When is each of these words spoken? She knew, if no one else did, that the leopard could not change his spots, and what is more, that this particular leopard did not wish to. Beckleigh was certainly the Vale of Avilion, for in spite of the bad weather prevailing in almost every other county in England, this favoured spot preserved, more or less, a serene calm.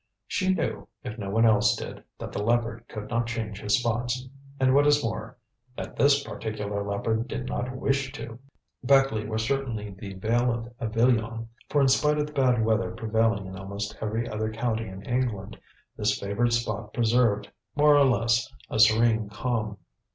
She 0.25 0.51
knew, 0.51 0.87
if 1.03 1.19
no 1.19 1.29
one 1.29 1.45
else 1.45 1.75
did, 1.75 2.03
that 2.17 2.31
the 2.31 2.41
leopard 2.41 2.87
could 2.87 3.07
not 3.07 3.27
change 3.27 3.61
his 3.61 3.77
spots, 3.77 4.27
and 4.59 4.73
what 4.73 4.87
is 4.87 5.03
more, 5.03 5.37
that 5.77 5.95
this 5.95 6.23
particular 6.23 6.83
leopard 6.83 7.27
did 7.27 7.45
not 7.45 7.75
wish 7.77 8.11
to. 8.13 8.39
Beckleigh 8.83 9.27
was 9.27 9.45
certainly 9.45 9.91
the 9.91 10.15
Vale 10.15 10.51
of 10.79 10.79
Avilion, 10.79 11.49
for 11.69 11.81
in 11.81 11.87
spite 11.87 12.17
of 12.17 12.25
the 12.25 12.33
bad 12.33 12.65
weather 12.65 12.89
prevailing 12.89 13.45
in 13.45 13.55
almost 13.55 13.95
every 14.01 14.27
other 14.27 14.51
county 14.51 14.87
in 14.87 15.03
England, 15.03 15.59
this 15.95 16.19
favoured 16.19 16.51
spot 16.53 16.95
preserved, 16.95 17.51
more 17.75 17.95
or 17.95 18.05
less, 18.05 18.51
a 18.71 18.79
serene 18.79 19.29
calm. 19.29 19.77